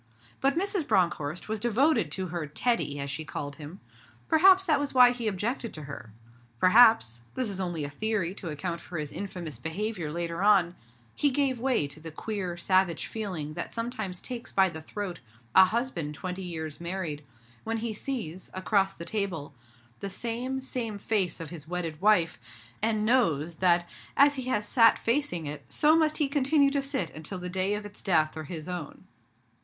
But 0.39 0.57
Mrs. 0.57 0.87
Bronckhorst 0.87 1.47
was 1.47 1.59
devoted 1.59 2.11
to 2.13 2.29
her 2.29 2.47
'Teddy' 2.47 2.99
as 2.99 3.11
she 3.11 3.23
called 3.23 3.57
him. 3.57 3.79
Perhaps 4.27 4.65
that 4.65 4.79
was 4.79 4.95
why 4.95 5.11
he 5.11 5.27
objected 5.27 5.75
to 5.75 5.83
her. 5.83 6.11
Perhaps 6.59 7.21
this 7.35 7.51
is 7.51 7.59
only 7.59 7.83
a 7.83 7.89
theory 7.91 8.33
to 8.33 8.49
account 8.49 8.81
for 8.81 8.97
his 8.97 9.11
infamous 9.11 9.59
behaviour 9.59 10.09
later 10.11 10.41
on 10.41 10.73
he 11.15 11.29
gave 11.29 11.59
way 11.59 11.85
to 11.87 11.99
the 11.99 12.09
queer, 12.09 12.57
savage 12.57 13.05
feeling 13.05 13.53
that 13.53 13.75
sometimes 13.75 14.21
takes 14.21 14.51
by 14.51 14.69
the 14.69 14.81
throat 14.81 15.19
a 15.53 15.65
husband 15.65 16.15
twenty 16.15 16.41
years 16.41 16.81
married, 16.81 17.23
when 17.63 17.77
he 17.77 17.93
sees, 17.93 18.49
across 18.55 18.95
the 18.95 19.05
table, 19.05 19.53
the 19.99 20.09
same, 20.09 20.61
same 20.61 20.97
face 20.97 21.39
of 21.39 21.51
his 21.51 21.67
wedded 21.67 22.01
wife, 22.01 22.39
and 22.81 23.05
knows 23.05 23.57
that, 23.57 23.87
as 24.17 24.33
he 24.33 24.45
has 24.49 24.67
sat 24.67 24.97
facing 24.97 25.45
it, 25.45 25.63
so 25.69 25.95
must 25.95 26.17
he 26.17 26.27
continue 26.27 26.71
to 26.71 26.81
sit 26.81 27.11
until 27.11 27.37
the 27.37 27.49
day 27.49 27.75
of 27.75 27.85
its 27.85 28.01
death 28.01 28.35
or 28.35 28.45
his 28.45 28.67
own. 28.67 29.03